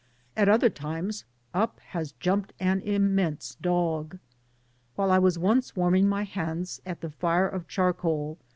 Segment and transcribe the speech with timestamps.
[0.35, 4.17] —at other times up has jumped an immense dog!
[4.95, 8.39] While 1 was once warming my hands at the fire of charcoal.